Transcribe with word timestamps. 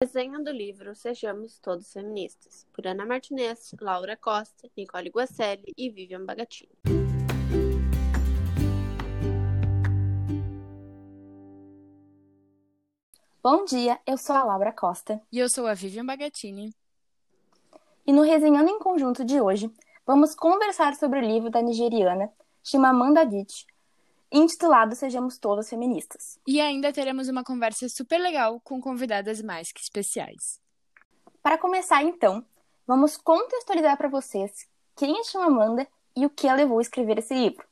Resenha 0.00 0.38
do 0.38 0.52
livro 0.52 0.94
Sejamos 0.94 1.58
Todos 1.58 1.92
Feministas, 1.92 2.64
por 2.72 2.86
Ana 2.86 3.04
Martinez, 3.04 3.74
Laura 3.80 4.16
Costa, 4.16 4.70
Nicole 4.76 5.10
Guacelli 5.10 5.74
e 5.76 5.90
Vivian 5.90 6.24
Bagatini. 6.24 6.70
Bom 13.42 13.64
dia, 13.64 13.98
eu 14.06 14.16
sou 14.16 14.36
a 14.36 14.44
Laura 14.44 14.72
Costa. 14.72 15.20
E 15.32 15.40
eu 15.40 15.48
sou 15.48 15.66
a 15.66 15.74
Vivian 15.74 16.06
Bagatini. 16.06 16.72
E 18.06 18.12
no 18.12 18.22
Resenhando 18.22 18.70
em 18.70 18.78
Conjunto 18.78 19.24
de 19.24 19.40
hoje, 19.40 19.68
vamos 20.06 20.32
conversar 20.32 20.94
sobre 20.94 21.18
o 21.18 21.26
livro 21.26 21.50
da 21.50 21.60
nigeriana 21.60 22.32
Chimamanda 22.62 23.22
Adichie, 23.22 23.66
intitulado 24.30 24.94
Sejamos 24.94 25.38
Todas 25.38 25.68
Feministas. 25.68 26.38
E 26.46 26.60
ainda 26.60 26.92
teremos 26.92 27.28
uma 27.28 27.42
conversa 27.42 27.88
super 27.88 28.18
legal 28.18 28.60
com 28.60 28.80
convidadas 28.80 29.42
mais 29.42 29.72
que 29.72 29.80
especiais. 29.80 30.60
Para 31.42 31.58
começar, 31.58 32.02
então, 32.02 32.44
vamos 32.86 33.16
contextualizar 33.16 33.96
para 33.96 34.08
vocês 34.08 34.68
quem 34.94 35.18
é 35.18 35.24
Chimamanda 35.24 35.86
e 36.14 36.26
o 36.26 36.30
que 36.30 36.48
a 36.48 36.54
levou 36.54 36.78
a 36.78 36.82
escrever 36.82 37.18
esse 37.18 37.34
livro. 37.34 37.64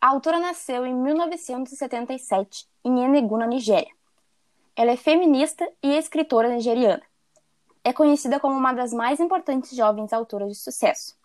A 0.00 0.08
autora 0.08 0.38
nasceu 0.38 0.84
em 0.84 0.94
1977 0.94 2.68
em 2.84 3.04
Enugu, 3.04 3.38
na 3.38 3.46
Nigéria. 3.46 3.90
Ela 4.74 4.92
é 4.92 4.96
feminista 4.96 5.66
e 5.82 5.96
escritora 5.96 6.48
nigeriana. 6.48 7.02
É 7.82 7.92
conhecida 7.92 8.38
como 8.38 8.54
uma 8.54 8.74
das 8.74 8.92
mais 8.92 9.20
importantes 9.20 9.74
jovens 9.74 10.12
autoras 10.12 10.50
de 10.50 10.56
sucesso, 10.56 11.16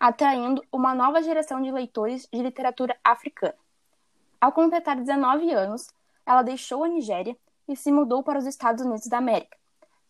atraindo 0.00 0.64
uma 0.72 0.94
nova 0.94 1.22
geração 1.22 1.60
de 1.60 1.70
leitores 1.70 2.26
de 2.32 2.40
literatura 2.40 2.96
africana. 3.04 3.63
Ao 4.44 4.52
completar 4.52 4.96
19 4.96 5.50
anos, 5.54 5.88
ela 6.26 6.42
deixou 6.42 6.84
a 6.84 6.88
Nigéria 6.88 7.34
e 7.66 7.74
se 7.74 7.90
mudou 7.90 8.22
para 8.22 8.38
os 8.38 8.44
Estados 8.44 8.84
Unidos 8.84 9.06
da 9.06 9.16
América 9.16 9.56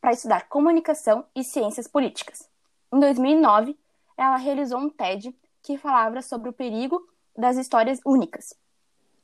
para 0.01 0.11
estudar 0.11 0.49
comunicação 0.49 1.25
e 1.37 1.45
ciências 1.45 1.87
políticas. 1.87 2.51
Em 2.93 2.99
2009, 2.99 3.79
ela 4.17 4.37
realizou 4.37 4.81
um 4.81 4.91
TED 4.91 5.33
que 5.63 5.79
falava 5.79 6.21
sobre 6.21 6.49
o 6.49 6.53
perigo 6.53 7.01
das 7.39 7.57
histórias 7.57 8.01
únicas. 8.05 8.59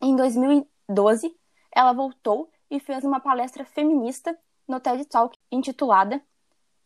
Em 0.01 0.15
2012, 0.15 1.37
ela 1.73 1.93
voltou 1.93 2.49
e 2.71 2.79
fez 2.79 3.03
uma 3.03 3.19
palestra 3.19 3.65
feminista 3.65 4.39
no 4.69 4.79
TED 4.79 5.07
Talk 5.07 5.37
intitulada 5.51 6.23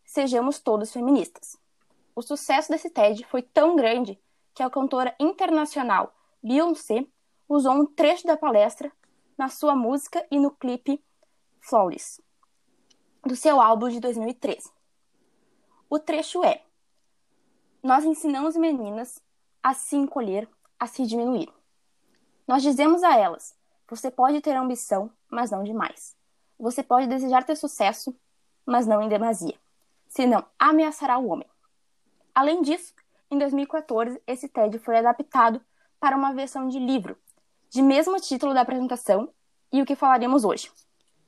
Sejamos 0.03 0.59
Todos 0.59 0.91
Feministas. 0.91 1.59
O 2.17 2.23
sucesso 2.23 2.71
desse 2.71 2.89
TED 2.89 3.23
foi 3.27 3.43
tão 3.43 3.77
grande 3.77 4.19
que 4.55 4.63
a 4.63 4.71
cantora 4.71 5.15
internacional 5.21 6.15
Beyoncé 6.43 7.07
usou 7.49 7.73
um 7.73 7.87
trecho 7.87 8.27
da 8.27 8.37
palestra 8.37 8.91
na 9.37 9.49
sua 9.49 9.75
música 9.75 10.27
e 10.31 10.39
no 10.39 10.51
clipe 10.51 11.03
Flawless, 11.61 12.23
do 13.25 13.35
seu 13.35 13.61
álbum 13.61 13.89
de 13.89 14.01
2013. 14.01 14.71
O 15.89 15.99
trecho 15.99 16.45
é: 16.45 16.63
Nós 17.83 18.05
ensinamos 18.05 18.57
meninas 18.57 19.23
a 19.63 19.75
se 19.75 19.97
encolher, 19.97 20.49
a 20.79 20.87
se 20.87 21.07
diminuir. 21.07 21.53
Nós 22.47 22.63
dizemos 22.63 23.03
a 23.03 23.17
elas: 23.19 23.57
você 23.89 24.11
pode 24.11 24.41
ter 24.41 24.57
ambição, 24.57 25.11
mas 25.31 25.51
não 25.51 25.63
demais. 25.63 26.17
Você 26.59 26.83
pode 26.83 27.07
desejar 27.07 27.45
ter 27.45 27.57
sucesso, 27.57 28.17
mas 28.65 28.87
não 28.87 29.03
em 29.03 29.09
demasia, 29.09 29.59
senão 30.09 30.45
ameaçará 30.59 31.19
o 31.19 31.29
homem. 31.29 31.49
Além 32.35 32.63
disso, 32.63 32.95
em 33.31 33.39
2014, 33.39 34.21
esse 34.27 34.49
TED 34.49 34.79
foi 34.79 34.99
adaptado 34.99 35.61
para 36.01 36.17
uma 36.17 36.33
versão 36.33 36.69
de 36.69 36.79
livro 36.79 37.17
de 37.75 37.83
mesmo 37.83 38.21
título 38.21 38.55
da 38.55 38.61
apresentação 38.61 39.29
e 39.73 39.83
o 39.83 39.85
que 39.85 39.97
falaremos 39.97 40.45
hoje. 40.45 40.71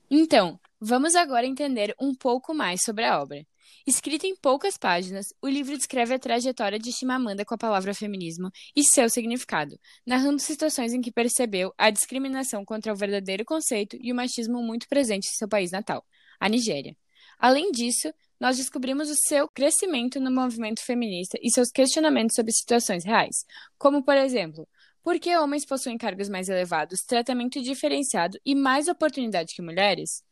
Então, 0.09 0.61
vamos 0.81 1.17
agora 1.17 1.45
entender 1.45 1.93
um 2.01 2.15
pouco 2.15 2.55
mais 2.55 2.83
sobre 2.85 3.05
a 3.05 3.21
obra. 3.21 3.45
Escrito 3.85 4.27
em 4.27 4.37
poucas 4.37 4.77
páginas, 4.77 5.27
o 5.43 5.49
livro 5.49 5.77
descreve 5.77 6.15
a 6.15 6.19
trajetória 6.21 6.79
de 6.79 6.93
Chimamanda 6.93 7.45
com 7.45 7.55
a 7.55 7.59
palavra 7.59 7.93
feminismo 7.93 8.49
e 8.77 8.85
seu 8.85 9.11
significado, 9.11 9.77
narrando 10.07 10.39
situações 10.39 10.93
em 10.93 11.01
que 11.01 11.11
percebeu 11.11 11.75
a 11.77 11.91
discriminação 11.91 12.65
contra 12.65 12.93
o 12.93 12.97
verdadeiro 12.97 13.45
conceito 13.45 13.97
e 14.01 14.13
o 14.13 14.15
machismo 14.15 14.63
muito 14.63 14.87
presente 14.89 15.27
em 15.27 15.37
seu 15.37 15.49
país 15.49 15.73
natal, 15.73 16.07
a 16.39 16.49
Nigéria. 16.49 16.97
Além 17.41 17.73
disso, 17.73 18.13
nós 18.39 18.57
descobrimos 18.57 19.11
o 19.11 19.17
seu 19.27 19.49
crescimento 19.49 20.21
no 20.21 20.31
movimento 20.31 20.81
feminista 20.81 21.39
e 21.43 21.51
seus 21.51 21.71
questionamentos 21.71 22.37
sobre 22.37 22.53
situações 22.53 23.05
reais, 23.05 23.45
como, 23.79 24.05
por 24.05 24.17
exemplo, 24.17 24.69
porque 25.07 25.37
homens 25.37 25.65
possuem 25.65 25.97
cargos 25.97 26.29
mais 26.29 26.49
elevados, 26.49 27.05
tratamento 27.05 27.63
diferenciado 27.63 28.41
e 28.45 28.57
mais 28.57 28.89
oportunidade 28.89 29.55
que 29.55 29.63
mulheres? 29.63 30.25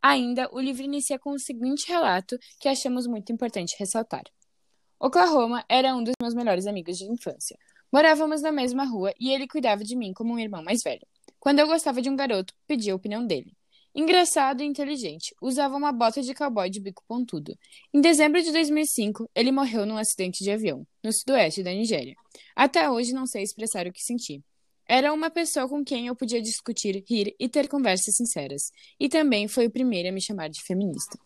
Ainda, 0.00 0.48
o 0.50 0.58
livro 0.58 0.82
inicia 0.82 1.18
com 1.18 1.32
o 1.32 1.38
seguinte 1.38 1.86
relato 1.86 2.38
que 2.58 2.66
achamos 2.66 3.06
muito 3.06 3.30
importante 3.30 3.76
ressaltar. 3.78 4.22
Oklahoma 4.98 5.62
era 5.68 5.94
um 5.94 6.02
dos 6.02 6.14
meus 6.18 6.32
melhores 6.32 6.66
amigos 6.66 6.96
de 6.96 7.04
infância. 7.04 7.58
Morávamos 7.92 8.40
na 8.40 8.50
mesma 8.50 8.84
rua 8.86 9.12
e 9.20 9.30
ele 9.30 9.46
cuidava 9.46 9.84
de 9.84 9.94
mim 9.94 10.14
como 10.14 10.32
um 10.32 10.38
irmão 10.38 10.64
mais 10.64 10.82
velho. 10.82 11.06
Quando 11.38 11.58
eu 11.58 11.66
gostava 11.66 12.00
de 12.00 12.08
um 12.08 12.16
garoto, 12.16 12.54
pedia 12.66 12.94
a 12.94 12.96
opinião 12.96 13.26
dele. 13.26 13.54
Engraçado 13.94 14.60
e 14.60 14.66
inteligente, 14.66 15.32
usava 15.40 15.76
uma 15.76 15.92
bota 15.92 16.20
de 16.20 16.34
cowboy 16.34 16.68
de 16.68 16.80
bico 16.80 17.04
pontudo. 17.06 17.56
Em 17.92 18.00
dezembro 18.00 18.42
de 18.42 18.50
2005, 18.50 19.30
ele 19.32 19.52
morreu 19.52 19.86
num 19.86 19.96
acidente 19.96 20.42
de 20.42 20.50
avião, 20.50 20.84
no 21.02 21.12
sudoeste 21.12 21.62
da 21.62 21.70
Nigéria. 21.70 22.16
Até 22.56 22.90
hoje 22.90 23.12
não 23.12 23.24
sei 23.24 23.44
expressar 23.44 23.86
o 23.86 23.92
que 23.92 24.02
senti. 24.02 24.42
Era 24.88 25.12
uma 25.12 25.30
pessoa 25.30 25.68
com 25.68 25.84
quem 25.84 26.08
eu 26.08 26.16
podia 26.16 26.42
discutir, 26.42 27.04
rir 27.08 27.34
e 27.38 27.48
ter 27.48 27.68
conversas 27.68 28.16
sinceras. 28.16 28.72
E 28.98 29.08
também 29.08 29.46
foi 29.46 29.66
o 29.66 29.70
primeiro 29.70 30.08
a 30.08 30.12
me 30.12 30.20
chamar 30.20 30.48
de 30.48 30.60
feminista. 30.62 31.16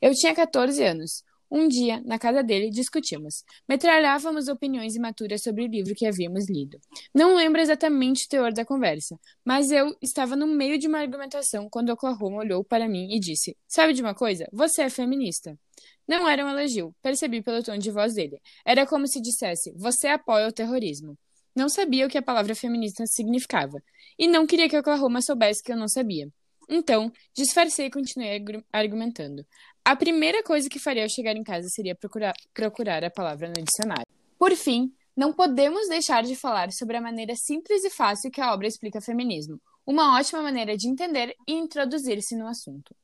Eu 0.00 0.12
tinha 0.14 0.34
14 0.34 0.82
anos. 0.84 1.24
Um 1.50 1.66
dia, 1.66 2.00
na 2.04 2.16
casa 2.16 2.44
dele, 2.44 2.70
discutimos. 2.70 3.42
Metralhávamos 3.68 4.46
opiniões 4.46 4.94
imaturas 4.94 5.42
sobre 5.42 5.64
o 5.64 5.66
livro 5.66 5.96
que 5.96 6.06
havíamos 6.06 6.48
lido. 6.48 6.78
Não 7.12 7.34
lembro 7.34 7.60
exatamente 7.60 8.24
o 8.24 8.28
teor 8.28 8.52
da 8.52 8.64
conversa, 8.64 9.18
mas 9.44 9.72
eu 9.72 9.92
estava 10.00 10.36
no 10.36 10.46
meio 10.46 10.78
de 10.78 10.86
uma 10.86 11.00
argumentação 11.00 11.68
quando 11.68 11.90
Oklahoma 11.90 12.38
olhou 12.38 12.62
para 12.62 12.88
mim 12.88 13.12
e 13.12 13.18
disse: 13.18 13.56
Sabe 13.66 13.92
de 13.92 14.00
uma 14.00 14.14
coisa? 14.14 14.46
Você 14.52 14.82
é 14.82 14.90
feminista. 14.90 15.58
Não 16.06 16.28
era 16.28 16.44
um 16.44 16.48
elogio, 16.48 16.94
percebi 17.02 17.42
pelo 17.42 17.64
tom 17.64 17.76
de 17.78 17.90
voz 17.90 18.14
dele. 18.14 18.40
Era 18.64 18.86
como 18.86 19.08
se 19.08 19.20
dissesse: 19.20 19.72
Você 19.76 20.06
apoia 20.06 20.46
o 20.46 20.52
terrorismo. 20.52 21.18
Não 21.54 21.68
sabia 21.68 22.06
o 22.06 22.08
que 22.08 22.18
a 22.18 22.22
palavra 22.22 22.54
feminista 22.54 23.04
significava, 23.06 23.82
e 24.16 24.28
não 24.28 24.46
queria 24.46 24.68
que 24.68 24.78
Oklahoma 24.78 25.20
soubesse 25.20 25.62
que 25.64 25.72
eu 25.72 25.76
não 25.76 25.88
sabia. 25.88 26.28
Então, 26.68 27.12
disfarcei 27.34 27.86
e 27.86 27.90
continuei 27.90 28.40
argumentando. 28.72 29.44
A 29.90 29.96
primeira 29.96 30.40
coisa 30.44 30.68
que 30.68 30.78
faria 30.78 31.02
ao 31.02 31.08
chegar 31.08 31.34
em 31.34 31.42
casa 31.42 31.68
seria 31.68 31.96
procurar, 31.96 32.32
procurar 32.54 33.02
a 33.02 33.10
palavra 33.10 33.48
no 33.48 33.54
dicionário. 33.54 34.06
Por 34.38 34.54
fim, 34.54 34.94
não 35.16 35.32
podemos 35.32 35.88
deixar 35.88 36.22
de 36.22 36.36
falar 36.36 36.70
sobre 36.70 36.96
a 36.96 37.00
maneira 37.00 37.34
simples 37.34 37.82
e 37.82 37.90
fácil 37.90 38.30
que 38.30 38.40
a 38.40 38.54
obra 38.54 38.68
explica 38.68 39.00
feminismo, 39.00 39.60
uma 39.84 40.16
ótima 40.16 40.42
maneira 40.42 40.76
de 40.76 40.88
entender 40.88 41.34
e 41.44 41.54
introduzir-se 41.54 42.36
no 42.36 42.46
assunto. 42.46 42.94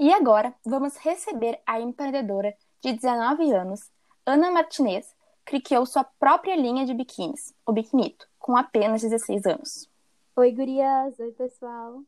E 0.00 0.10
agora, 0.10 0.54
vamos 0.64 0.96
receber 0.96 1.60
a 1.66 1.78
empreendedora 1.78 2.54
de 2.82 2.94
19 2.94 3.52
anos, 3.52 3.90
Ana 4.24 4.50
Martinez, 4.50 5.14
que 5.44 5.60
criou 5.60 5.84
sua 5.84 6.02
própria 6.02 6.56
linha 6.56 6.86
de 6.86 6.94
biquínis, 6.94 7.52
o 7.66 7.74
Biquinito, 7.74 8.26
com 8.38 8.56
apenas 8.56 9.02
16 9.02 9.44
anos. 9.44 9.86
Oi, 10.34 10.50
gurias! 10.52 11.20
Oi, 11.20 11.32
pessoal! 11.32 12.02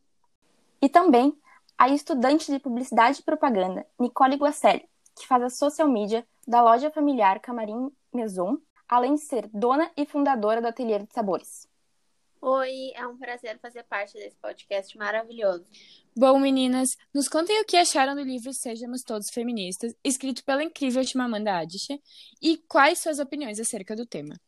E 0.80 0.88
também 0.88 1.36
a 1.76 1.88
estudante 1.88 2.50
de 2.50 2.58
Publicidade 2.58 3.20
e 3.20 3.24
Propaganda, 3.24 3.86
Nicole 3.98 4.36
Guacelli, 4.36 4.88
que 5.16 5.26
faz 5.26 5.42
a 5.42 5.50
social 5.50 5.88
media 5.88 6.26
da 6.46 6.62
loja 6.62 6.90
familiar 6.90 7.40
Camarim 7.40 7.90
Maison, 8.12 8.58
além 8.88 9.14
de 9.14 9.22
ser 9.22 9.48
dona 9.52 9.90
e 9.96 10.06
fundadora 10.06 10.60
do 10.60 10.68
Ateliê 10.68 10.98
de 10.98 11.12
Sabores. 11.12 11.68
Oi, 12.40 12.92
é 12.94 13.06
um 13.06 13.16
prazer 13.16 13.58
fazer 13.58 13.84
parte 13.84 14.12
desse 14.14 14.36
podcast 14.36 14.98
maravilhoso. 14.98 15.64
Bom, 16.14 16.38
meninas, 16.38 16.94
nos 17.14 17.26
contem 17.26 17.58
o 17.62 17.64
que 17.64 17.74
acharam 17.76 18.14
do 18.14 18.22
livro 18.22 18.52
Sejamos 18.52 19.02
Todos 19.02 19.30
Feministas, 19.30 19.94
escrito 20.04 20.44
pela 20.44 20.62
incrível 20.62 21.02
Chimamanda 21.02 21.56
Adichie, 21.56 22.02
e 22.42 22.58
quais 22.68 22.98
suas 22.98 23.18
opiniões 23.18 23.58
acerca 23.58 23.96
do 23.96 24.04
tema. 24.04 24.38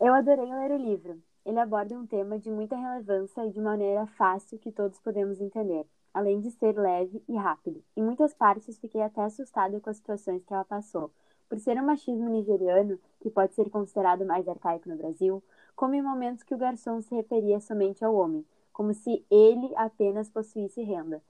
Eu 0.00 0.12
adorei 0.12 0.44
ler 0.44 0.72
o 0.72 0.76
livro. 0.76 1.22
Ele 1.44 1.58
aborda 1.58 1.98
um 1.98 2.06
tema 2.06 2.38
de 2.38 2.50
muita 2.50 2.74
relevância 2.74 3.44
e 3.44 3.50
de 3.50 3.60
maneira 3.60 4.06
fácil 4.06 4.58
que 4.58 4.72
todos 4.72 4.98
podemos 4.98 5.40
entender, 5.40 5.86
além 6.12 6.40
de 6.40 6.50
ser 6.50 6.74
leve 6.78 7.22
e 7.28 7.36
rápido. 7.36 7.84
Em 7.94 8.02
muitas 8.02 8.32
partes 8.32 8.78
fiquei 8.78 9.02
até 9.02 9.22
assustada 9.22 9.78
com 9.78 9.90
as 9.90 9.98
situações 9.98 10.42
que 10.42 10.54
ela 10.54 10.64
passou, 10.64 11.10
por 11.46 11.58
ser 11.58 11.78
um 11.78 11.84
machismo 11.84 12.30
nigeriano, 12.30 12.98
que 13.20 13.28
pode 13.28 13.54
ser 13.54 13.68
considerado 13.68 14.24
mais 14.24 14.48
arcaico 14.48 14.88
no 14.88 14.96
Brasil, 14.96 15.42
como 15.76 15.94
em 15.94 16.02
momentos 16.02 16.42
que 16.42 16.54
o 16.54 16.58
garçom 16.58 17.02
se 17.02 17.14
referia 17.14 17.60
somente 17.60 18.02
ao 18.02 18.14
homem, 18.14 18.44
como 18.72 18.94
se 18.94 19.24
ele 19.30 19.70
apenas 19.76 20.30
possuísse 20.30 20.82
renda. 20.82 21.22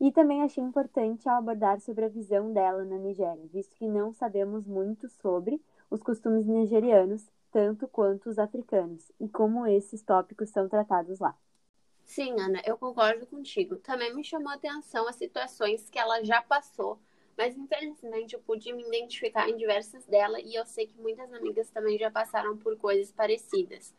E 0.00 0.10
também 0.10 0.42
achei 0.42 0.64
importante 0.64 1.28
ao 1.28 1.36
abordar 1.36 1.80
sobre 1.80 2.04
a 2.04 2.08
visão 2.08 2.52
dela 2.52 2.84
na 2.84 2.98
Nigéria, 2.98 3.46
visto 3.52 3.76
que 3.76 3.86
não 3.86 4.12
sabemos 4.12 4.66
muito 4.66 5.08
sobre 5.08 5.62
os 5.88 6.02
costumes 6.02 6.46
nigerianos 6.46 7.30
tanto 7.52 7.86
quanto 7.88 8.30
os 8.30 8.38
africanos, 8.38 9.12
e 9.20 9.28
como 9.28 9.66
esses 9.66 10.02
tópicos 10.02 10.50
são 10.50 10.68
tratados 10.68 11.20
lá. 11.20 11.38
Sim, 12.04 12.38
Ana, 12.40 12.60
eu 12.64 12.76
concordo 12.78 13.26
contigo. 13.26 13.76
Também 13.76 14.14
me 14.14 14.22
chamou 14.24 14.50
a 14.50 14.54
atenção 14.54 15.08
as 15.08 15.16
situações 15.16 15.88
que 15.90 15.98
ela 15.98 16.22
já 16.22 16.42
passou, 16.42 17.00
mas 17.36 17.56
infelizmente 17.56 18.34
eu 18.34 18.40
pude 18.40 18.72
me 18.72 18.82
identificar 18.86 19.48
em 19.48 19.56
diversas 19.56 20.04
delas 20.06 20.42
e 20.44 20.54
eu 20.54 20.66
sei 20.66 20.86
que 20.86 20.98
muitas 21.00 21.32
amigas 21.32 21.70
também 21.70 21.98
já 21.98 22.10
passaram 22.10 22.56
por 22.56 22.76
coisas 22.76 23.12
parecidas. 23.12 23.94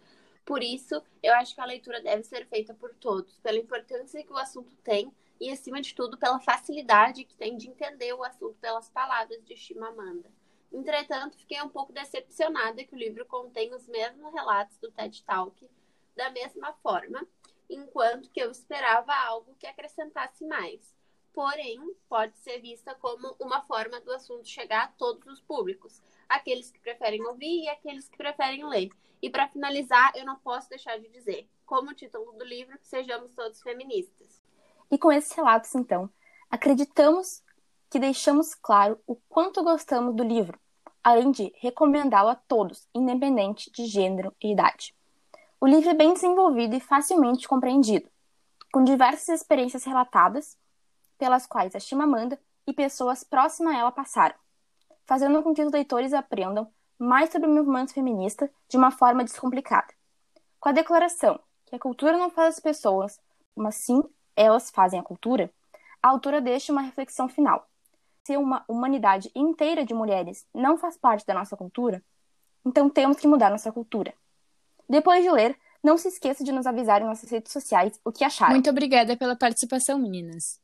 Por 0.45 0.61
isso, 0.61 1.01
eu 1.23 1.33
acho 1.35 1.55
que 1.55 1.61
a 1.61 1.65
leitura 1.65 2.01
deve 2.01 2.23
ser 2.23 2.45
feita 2.47 2.73
por 2.73 2.93
todos, 2.95 3.39
pela 3.39 3.57
importância 3.57 4.23
que 4.23 4.31
o 4.33 4.37
assunto 4.37 4.75
tem 4.83 5.11
e, 5.39 5.49
acima 5.49 5.81
de 5.81 5.95
tudo, 5.95 6.17
pela 6.17 6.39
facilidade 6.39 7.23
que 7.23 7.35
tem 7.35 7.57
de 7.57 7.69
entender 7.69 8.13
o 8.13 8.23
assunto 8.23 8.55
pelas 8.59 8.89
palavras 8.89 9.43
de 9.45 9.55
Chimamanda. 9.55 10.29
Entretanto, 10.73 11.37
fiquei 11.37 11.61
um 11.61 11.69
pouco 11.69 11.93
decepcionada 11.93 12.83
que 12.83 12.95
o 12.95 12.97
livro 12.97 13.25
contém 13.27 13.73
os 13.75 13.87
mesmos 13.87 14.33
relatos 14.33 14.75
do 14.77 14.91
TED 14.91 15.23
Talk 15.23 15.69
da 16.15 16.31
mesma 16.31 16.73
forma, 16.81 17.25
enquanto 17.69 18.29
que 18.31 18.39
eu 18.41 18.49
esperava 18.49 19.13
algo 19.13 19.55
que 19.59 19.67
acrescentasse 19.67 20.43
mais. 20.45 20.95
Porém, 21.31 21.79
pode 22.09 22.35
ser 22.37 22.59
vista 22.59 22.95
como 22.95 23.35
uma 23.39 23.61
forma 23.61 23.99
do 24.01 24.11
assunto 24.11 24.47
chegar 24.47 24.83
a 24.85 24.87
todos 24.87 25.25
os 25.27 25.41
públicos, 25.41 26.01
aqueles 26.27 26.71
que 26.71 26.79
preferem 26.79 27.25
ouvir 27.25 27.63
e 27.63 27.69
aqueles 27.69 28.09
que 28.09 28.17
preferem 28.17 28.67
ler. 28.67 28.89
E 29.21 29.29
para 29.29 29.47
finalizar, 29.47 30.11
eu 30.15 30.25
não 30.25 30.37
posso 30.37 30.69
deixar 30.69 30.99
de 30.99 31.07
dizer, 31.09 31.47
como 31.65 31.93
título 31.93 32.33
do 32.33 32.43
livro, 32.43 32.77
sejamos 32.81 33.31
todos 33.33 33.61
feministas. 33.61 34.41
E 34.91 34.97
com 34.97 35.11
esses 35.11 35.31
relatos, 35.31 35.73
então, 35.73 36.09
acreditamos 36.49 37.43
que 37.89 37.99
deixamos 37.99 38.53
claro 38.53 38.99
o 39.07 39.15
quanto 39.15 39.63
gostamos 39.63 40.15
do 40.15 40.23
livro, 40.23 40.59
além 41.03 41.31
de 41.31 41.53
recomendá-lo 41.57 42.29
a 42.29 42.35
todos, 42.35 42.87
independente 42.93 43.71
de 43.71 43.85
gênero 43.85 44.33
e 44.41 44.53
idade. 44.53 44.95
O 45.59 45.67
livro 45.67 45.89
é 45.89 45.93
bem 45.93 46.13
desenvolvido 46.13 46.75
e 46.75 46.79
facilmente 46.79 47.47
compreendido, 47.47 48.09
com 48.71 48.83
diversas 48.83 49.41
experiências 49.41 49.83
relatadas, 49.83 50.57
pelas 51.17 51.45
quais 51.45 51.75
a 51.75 51.79
Chimamanda 51.79 52.39
e 52.65 52.73
pessoas 52.73 53.23
próximas 53.23 53.75
a 53.75 53.79
ela 53.79 53.91
passaram, 53.91 54.35
fazendo 55.05 55.43
com 55.43 55.53
que 55.53 55.63
os 55.63 55.71
leitores 55.71 56.13
aprendam 56.13 56.69
mais 56.97 57.31
sobre 57.31 57.49
o 57.49 57.53
movimento 57.53 57.93
feminista 57.93 58.49
de 58.69 58.77
uma 58.77 58.91
forma 58.91 59.23
descomplicada. 59.23 59.93
Com 60.59 60.69
a 60.69 60.73
declaração 60.73 61.39
que 61.65 61.75
a 61.75 61.79
cultura 61.79 62.17
não 62.17 62.29
faz 62.29 62.55
as 62.55 62.59
pessoas, 62.59 63.19
mas 63.55 63.75
sim 63.75 64.01
elas 64.35 64.69
fazem 64.71 64.99
a 64.99 65.03
cultura, 65.03 65.51
a 66.01 66.09
autora 66.09 66.41
deixa 66.41 66.71
uma 66.71 66.81
reflexão 66.81 67.29
final. 67.29 67.67
Se 68.25 68.37
uma 68.37 68.63
humanidade 68.67 69.29
inteira 69.35 69.85
de 69.85 69.93
mulheres 69.93 70.45
não 70.53 70.77
faz 70.77 70.97
parte 70.97 71.25
da 71.25 71.33
nossa 71.33 71.57
cultura, 71.57 72.03
então 72.65 72.89
temos 72.89 73.17
que 73.17 73.27
mudar 73.27 73.49
nossa 73.49 73.71
cultura. 73.71 74.13
Depois 74.87 75.23
de 75.23 75.29
ler, 75.29 75.57
não 75.83 75.97
se 75.97 76.07
esqueça 76.07 76.43
de 76.43 76.51
nos 76.51 76.65
avisar 76.65 77.01
em 77.01 77.05
nossas 77.05 77.29
redes 77.29 77.51
sociais 77.51 77.99
o 78.05 78.11
que 78.11 78.23
acharam. 78.23 78.53
Muito 78.53 78.69
obrigada 78.69 79.17
pela 79.17 79.35
participação, 79.35 79.99
meninas. 79.99 80.59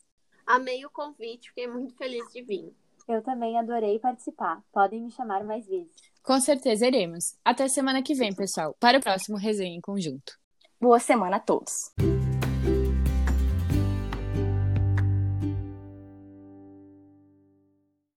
Amei 0.47 0.85
o 0.85 0.89
convite, 0.89 1.50
fiquei 1.50 1.67
muito 1.67 1.95
feliz 1.95 2.25
de 2.31 2.41
vir. 2.41 2.73
Eu 3.07 3.21
também 3.21 3.57
adorei 3.57 4.00
participar. 4.00 4.63
Podem 4.71 5.01
me 5.01 5.11
chamar 5.11 5.44
mais 5.44 5.65
vezes. 5.67 5.91
Com 6.23 6.39
certeza 6.39 6.88
iremos. 6.88 7.35
Até 7.44 7.67
semana 7.67 8.01
que 8.01 8.13
vem, 8.13 8.33
pessoal, 8.33 8.75
para 8.79 9.00
o 9.00 9.01
próximo 9.01 9.38
Resenha 9.38 9.75
em 9.75 9.81
Conjunto. 9.81 10.33
Boa 10.79 11.00
semana 11.00 11.38
a 11.38 11.39
todos. 11.39 11.73